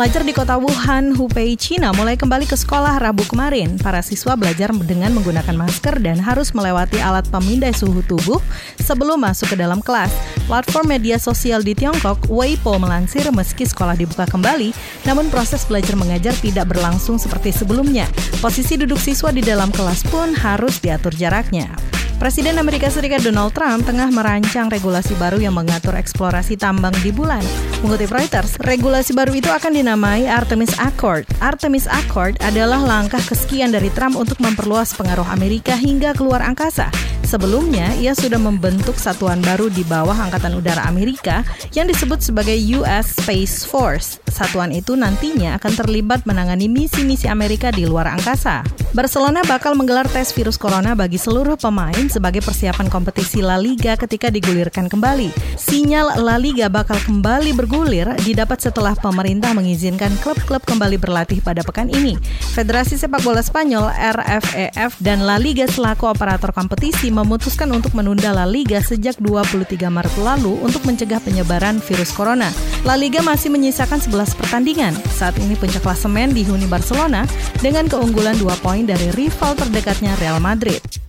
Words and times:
Pelajar 0.00 0.24
di 0.24 0.32
kota 0.32 0.56
Wuhan, 0.56 1.12
Hubei, 1.12 1.60
China 1.60 1.92
mulai 1.92 2.16
kembali 2.16 2.48
ke 2.48 2.56
sekolah 2.56 3.04
Rabu 3.04 3.20
kemarin. 3.28 3.76
Para 3.76 4.00
siswa 4.00 4.32
belajar 4.32 4.72
dengan 4.72 5.12
menggunakan 5.12 5.52
masker 5.52 6.00
dan 6.00 6.16
harus 6.16 6.56
melewati 6.56 6.96
alat 7.04 7.28
pemindai 7.28 7.76
suhu 7.76 8.00
tubuh 8.08 8.40
sebelum 8.80 9.20
masuk 9.20 9.52
ke 9.52 9.60
dalam 9.60 9.84
kelas. 9.84 10.08
Platform 10.48 10.88
media 10.88 11.20
sosial 11.20 11.60
di 11.60 11.76
Tiongkok, 11.76 12.32
Weibo 12.32 12.80
melansir 12.80 13.28
meski 13.28 13.68
sekolah 13.68 13.92
dibuka 13.92 14.24
kembali, 14.24 14.72
namun 15.04 15.28
proses 15.28 15.68
belajar 15.68 15.92
mengajar 16.00 16.32
tidak 16.40 16.72
berlangsung 16.72 17.20
seperti 17.20 17.52
sebelumnya. 17.52 18.08
Posisi 18.40 18.80
duduk 18.80 18.96
siswa 18.96 19.28
di 19.28 19.44
dalam 19.44 19.68
kelas 19.68 20.08
pun 20.08 20.32
harus 20.32 20.80
diatur 20.80 21.12
jaraknya. 21.12 21.89
Presiden 22.20 22.60
Amerika 22.60 22.92
Serikat 22.92 23.24
Donald 23.24 23.56
Trump 23.56 23.88
tengah 23.88 24.12
merancang 24.12 24.68
regulasi 24.68 25.16
baru 25.16 25.40
yang 25.40 25.56
mengatur 25.56 25.96
eksplorasi 25.96 26.60
tambang 26.60 26.92
di 27.00 27.08
bulan. 27.08 27.40
Mengutip 27.80 28.12
Reuters, 28.12 28.60
regulasi 28.60 29.16
baru 29.16 29.32
itu 29.32 29.48
akan 29.48 29.72
dinamai 29.72 30.28
Artemis 30.28 30.76
Accord. 30.76 31.24
Artemis 31.40 31.88
Accord 31.88 32.36
adalah 32.44 32.76
langkah 32.76 33.24
kesekian 33.24 33.72
dari 33.72 33.88
Trump 33.96 34.20
untuk 34.20 34.36
memperluas 34.36 34.92
pengaruh 35.00 35.24
Amerika 35.32 35.72
hingga 35.72 36.12
keluar 36.12 36.44
angkasa. 36.44 36.92
Sebelumnya, 37.24 37.96
ia 37.96 38.12
sudah 38.12 38.36
membentuk 38.36 39.00
satuan 39.00 39.40
baru 39.40 39.72
di 39.72 39.80
bawah 39.88 40.12
Angkatan 40.12 40.60
Udara 40.60 40.84
Amerika 40.92 41.40
yang 41.72 41.88
disebut 41.88 42.20
sebagai 42.20 42.58
US 42.76 43.16
Space 43.16 43.64
Force. 43.64 44.20
Satuan 44.28 44.76
itu 44.76 44.92
nantinya 44.92 45.56
akan 45.56 45.72
terlibat 45.72 46.28
menangani 46.28 46.68
misi-misi 46.68 47.32
Amerika 47.32 47.72
di 47.72 47.88
luar 47.88 48.12
angkasa. 48.12 48.60
Barcelona 48.90 49.46
bakal 49.46 49.78
menggelar 49.78 50.02
tes 50.10 50.34
virus 50.34 50.58
corona 50.58 50.98
bagi 50.98 51.14
seluruh 51.14 51.54
pemain 51.54 52.10
sebagai 52.10 52.42
persiapan 52.42 52.90
kompetisi 52.90 53.38
La 53.38 53.54
Liga 53.54 53.94
ketika 53.94 54.34
digulirkan 54.34 54.90
kembali. 54.90 55.30
Sinyal 55.54 56.18
La 56.18 56.34
Liga 56.34 56.66
bakal 56.66 56.98
kembali 56.98 57.54
bergulir 57.54 58.10
didapat 58.26 58.58
setelah 58.58 58.98
pemerintah 58.98 59.54
mengizinkan 59.54 60.10
klub-klub 60.18 60.66
kembali 60.66 60.98
berlatih 60.98 61.38
pada 61.38 61.62
pekan 61.62 61.86
ini. 61.86 62.18
Federasi 62.50 62.98
Sepak 62.98 63.22
Bola 63.22 63.46
Spanyol 63.46 63.94
RFEF 63.94 64.98
dan 64.98 65.22
La 65.22 65.38
Liga 65.38 65.70
selaku 65.70 66.10
operator 66.10 66.50
kompetisi 66.50 67.14
memutuskan 67.14 67.70
untuk 67.70 67.94
menunda 67.94 68.34
La 68.34 68.42
Liga 68.42 68.82
sejak 68.82 69.22
23 69.22 69.86
Maret 69.86 70.14
lalu 70.18 70.58
untuk 70.66 70.82
mencegah 70.82 71.22
penyebaran 71.22 71.78
virus 71.78 72.10
corona. 72.10 72.50
La 72.80 72.96
Liga 72.96 73.20
masih 73.20 73.52
menyisakan 73.52 74.00
11 74.00 74.40
pertandingan. 74.40 74.96
Saat 75.12 75.36
ini 75.36 75.52
puncak 75.52 75.84
klasemen 75.84 76.32
dihuni 76.32 76.64
Barcelona 76.64 77.28
dengan 77.60 77.84
keunggulan 77.84 78.40
2 78.40 78.48
poin 78.64 78.88
dari 78.88 79.12
rival 79.12 79.52
terdekatnya 79.52 80.16
Real 80.16 80.40
Madrid. 80.40 80.99